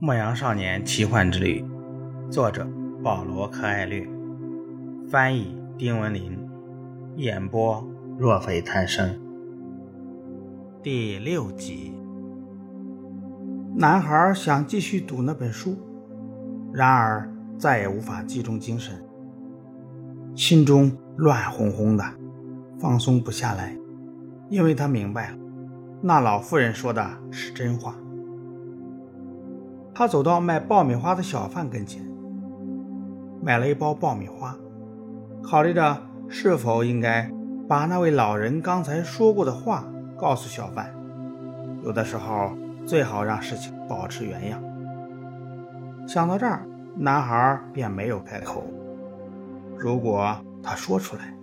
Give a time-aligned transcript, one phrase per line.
[0.00, 1.64] 牧羊少年奇幻之旅，
[2.30, 2.64] 作者
[3.02, 4.08] 保罗·柯艾略，
[5.10, 6.38] 翻译丁文林，
[7.16, 7.84] 演播
[8.16, 9.20] 若非贪生。
[10.84, 11.92] 第六集，
[13.74, 15.76] 男孩想继续读那本书，
[16.72, 17.28] 然而
[17.58, 19.04] 再也无法集中精神，
[20.36, 22.04] 心中乱哄哄的，
[22.78, 23.76] 放松不下来，
[24.48, 25.38] 因为他明白了，
[26.00, 27.96] 那老妇人说的是真话。
[29.98, 32.00] 他走到卖爆米花的小贩跟前，
[33.42, 34.56] 买了一包爆米花，
[35.42, 37.28] 考虑着是否应该
[37.68, 39.84] 把那位老人刚才说过的话
[40.16, 40.94] 告诉小贩。
[41.82, 42.52] 有的时候
[42.86, 44.62] 最好让事情保持原样。
[46.06, 48.62] 想到这儿，男孩便没有开口。
[49.76, 51.34] 如果他说出来，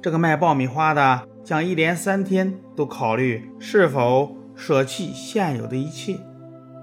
[0.00, 6.18] 这个卖爆米花的将一连三天都考虑是否舍弃现有的一切。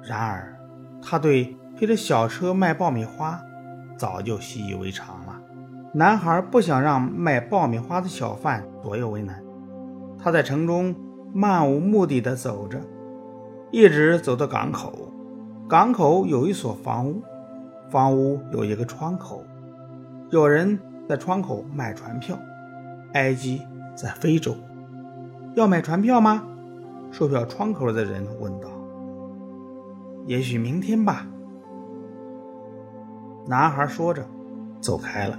[0.04, 0.58] 然而，
[1.02, 3.40] 他对推着小车卖爆米花
[3.98, 5.40] 早就习以为常了。
[5.94, 9.42] 男孩不想让卖爆米花的小贩左右为难。
[10.18, 10.96] 他在城中
[11.34, 12.80] 漫无目的地走着，
[13.72, 15.12] 一直走到港口。
[15.70, 17.22] 港口有一所房屋，
[17.90, 19.44] 房屋有一个窗口，
[20.32, 22.38] 有人在窗口卖船票。
[23.14, 23.62] 埃及
[23.96, 24.56] 在非洲，
[25.54, 26.44] 要买船票吗？
[27.12, 28.68] 售票窗口的人问道。
[30.26, 31.26] 也许明天吧。
[33.46, 34.26] 男孩说着，
[34.80, 35.38] 走开了。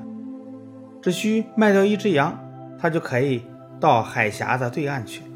[1.00, 2.38] 只需卖掉一只羊，
[2.78, 3.44] 他就可以
[3.78, 5.30] 到海峡的对岸去了。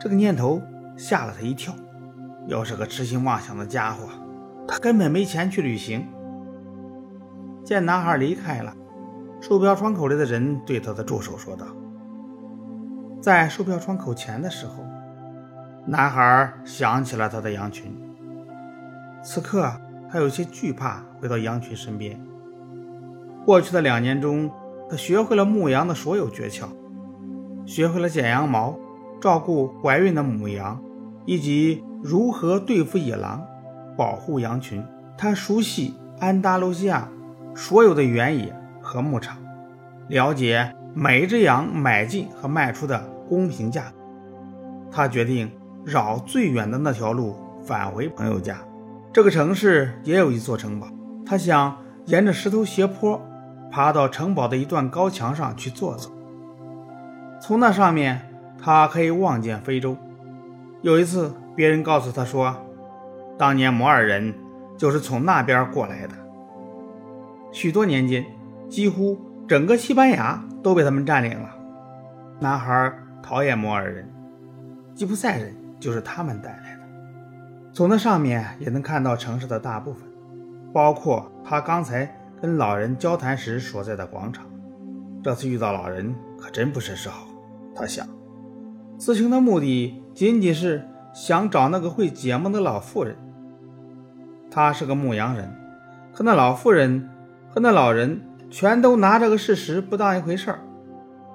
[0.00, 0.60] 这个念头
[0.96, 1.74] 吓了他一跳。
[2.46, 4.08] 又是个痴心妄想的家伙，
[4.66, 6.06] 他根本没钱去旅行。
[7.62, 8.74] 见男孩离开了，
[9.38, 11.66] 售票窗口里的人对他的助手说道
[13.20, 14.82] ：“在售票窗口前的时候，
[15.84, 17.94] 男孩想起了他的羊群。”
[19.22, 19.70] 此刻，
[20.10, 22.18] 他有些惧怕回到羊群身边。
[23.44, 24.50] 过去的两年中，
[24.88, 26.66] 他学会了牧羊的所有诀窍，
[27.66, 28.78] 学会了剪羊毛、
[29.20, 30.80] 照顾怀孕的母羊，
[31.26, 33.46] 以及如何对付野狼、
[33.96, 34.82] 保护羊群。
[35.16, 37.08] 他熟悉安达卢西亚
[37.54, 39.36] 所有的原野和牧场，
[40.08, 43.96] 了解每一只羊买进和卖出的公平价格。
[44.90, 45.50] 他决定
[45.84, 48.58] 绕最远的那条路返回朋友家。
[49.18, 50.86] 这个城市也有一座城堡，
[51.26, 53.20] 他想沿着石头斜坡
[53.68, 56.12] 爬到城堡的一段高墙上去坐坐。
[57.40, 58.20] 从那上面，
[58.62, 59.96] 他可以望见非洲。
[60.82, 62.54] 有一次，别人告诉他说，
[63.36, 64.32] 当年摩尔人
[64.76, 66.14] 就是从那边过来的。
[67.50, 68.24] 许多年间，
[68.68, 69.18] 几乎
[69.48, 71.50] 整个西班牙都被他们占领了。
[72.38, 74.08] 男孩讨厌摩尔人，
[74.94, 76.67] 吉普赛人就是他们带来的。
[77.78, 80.02] 从那上面也能看到城市的大部分，
[80.72, 82.12] 包括他刚才
[82.42, 84.46] 跟老人交谈时所在的广场。
[85.22, 87.28] 这次遇到老人可真不是时候，
[87.76, 88.04] 他想。
[88.98, 90.84] 此行的目的仅仅是
[91.14, 93.14] 想找那个会解梦的老妇人。
[94.50, 95.48] 他是个牧羊人，
[96.12, 97.08] 可那老妇人
[97.48, 100.58] 和那老人全都拿这个事实不当一回事儿。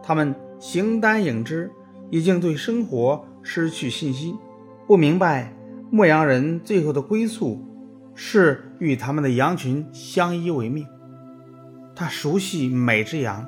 [0.04, 1.72] 他们形单影只，
[2.10, 4.38] 已经对生活失去信心，
[4.86, 5.54] 不明白。
[5.94, 7.64] 牧羊人最后的归宿
[8.16, 10.88] 是与他们的羊群相依为命。
[11.96, 13.46] 他熟悉每只羊，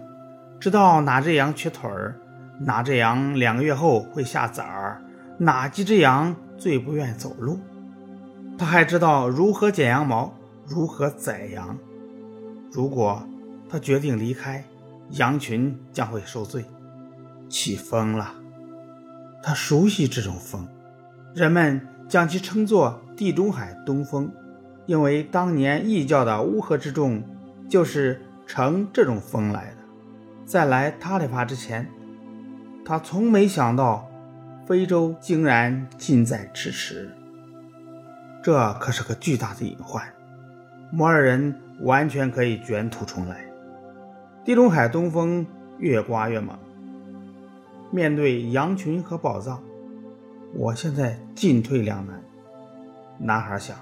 [0.60, 2.22] 知道哪只羊缺腿儿，
[2.60, 5.04] 哪只羊两个月后会下崽儿，
[5.40, 7.58] 哪几只羊最不愿走路。
[8.60, 10.32] 他还知道如何剪羊毛，
[10.68, 11.76] 如何宰羊。
[12.72, 13.28] 如果
[13.68, 14.64] 他决定离开，
[15.10, 16.64] 羊群将会受罪。
[17.50, 18.36] 起风了，
[19.42, 20.68] 他熟悉这种风，
[21.34, 21.82] 人们。
[22.08, 24.32] 将其称作地中海东风，
[24.86, 27.24] 因为当年异教的乌合之众
[27.68, 29.78] 就是乘这种风来的。
[30.46, 31.90] 在来塔里法之前，
[32.86, 34.08] 他从没想到
[34.66, 37.10] 非洲竟然近在咫尺。
[38.44, 40.04] 这可是个巨大的隐患，
[40.92, 43.44] 摩尔人完全可以卷土重来。
[44.44, 45.44] 地中海东风
[45.80, 46.56] 越刮越猛，
[47.90, 49.60] 面对羊群和宝藏。
[50.58, 52.24] 我现在进退两难，
[53.20, 53.76] 男孩想，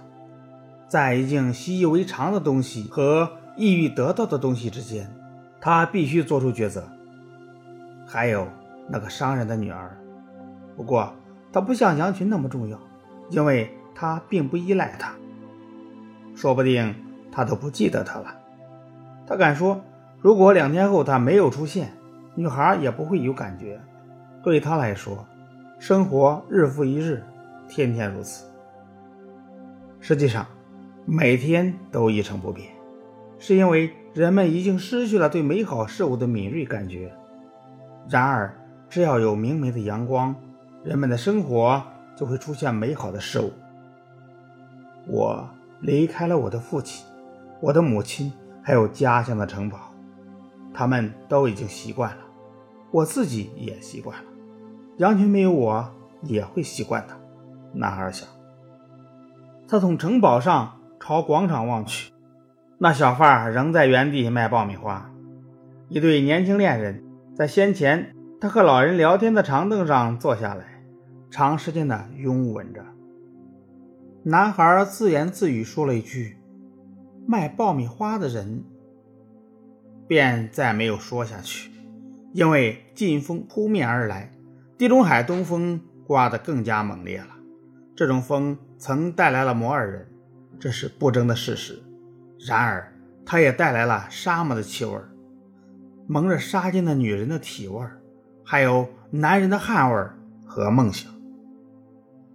[0.88, 5.08] 在已经习以为常的东西和易于得到的东西之间，
[5.62, 6.84] 他必须做出抉择。
[8.08, 8.48] 还有
[8.90, 9.96] 那个商人的女儿，
[10.76, 11.14] 不过
[11.52, 12.80] 他不像羊群那么重要，
[13.30, 15.14] 因为他并不依赖他。
[16.36, 16.96] 说不定
[17.32, 18.36] 他都不记得他了。
[19.28, 19.80] 他敢说，
[20.20, 21.94] 如果两天后他没有出现，
[22.34, 23.80] 女孩也不会有感觉。
[24.42, 25.24] 对他来说。
[25.86, 27.22] 生活日复一日，
[27.68, 28.46] 天天如此。
[30.00, 30.48] 实际上，
[31.06, 32.70] 每天都一成不变，
[33.38, 37.12] 是因为人们已经失去了对美好事物的敏锐感觉。
[38.08, 38.58] 然而，
[38.90, 40.34] 只要有明媚的阳光，
[40.86, 41.84] 人们的生活
[42.16, 43.52] 就会出现美好的事物。
[45.06, 45.46] 我
[45.82, 47.06] 离开了我的父亲、
[47.60, 48.32] 我的母亲，
[48.62, 49.78] 还有家乡的城堡，
[50.74, 52.24] 他们都已经习惯了，
[52.90, 54.30] 我自己也习惯了。
[54.98, 55.92] 羊群没有我
[56.22, 57.14] 也会习惯的。
[57.74, 58.28] 男孩想。
[59.68, 62.12] 他从城堡上朝广场望去，
[62.78, 65.12] 那小贩仍在原地卖爆米花。
[65.90, 67.04] 一对年轻恋人
[67.36, 70.84] 在先前他和老人聊天的长凳上坐下来，
[71.32, 72.86] 长时间的拥吻着。
[74.24, 76.38] 男孩自言自语说了一句
[77.28, 78.64] ：“卖爆米花的人。”
[80.08, 81.72] 便再没有说下去，
[82.34, 84.32] 因为劲风扑面而来，
[84.78, 87.28] 地中海东风刮得更加猛烈了。
[87.96, 90.08] 这种风曾带来了摩尔人，
[90.60, 91.82] 这是不争的事实。
[92.40, 92.94] 然而，
[93.26, 94.98] 它也带来了沙漠的气味，
[96.08, 97.86] 蒙着纱巾的女人的体味，
[98.44, 100.06] 还有男人的汗味
[100.46, 101.12] 和梦想。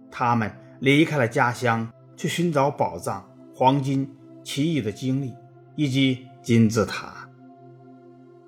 [0.09, 5.33] 他们离开了家乡，去寻找宝藏、黄金、奇异的经历
[5.75, 7.29] 以及金字塔。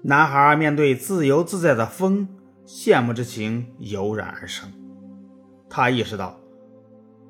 [0.03, 2.27] 男孩面对自由自在的风，
[2.65, 4.71] 羡慕之情油然而生。
[5.69, 6.37] 他意识到。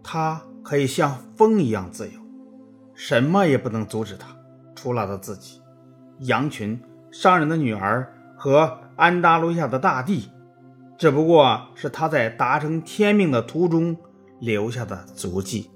[0.03, 2.19] 他可以像风一样自由，
[2.95, 4.35] 什么也不能阻止他，
[4.75, 5.61] 除了他自己。
[6.21, 6.81] 羊群、
[7.11, 10.31] 商人的女儿和安达卢亚的大地，
[10.97, 13.95] 只不过是他在达成天命的途中
[14.39, 15.69] 留下的足迹。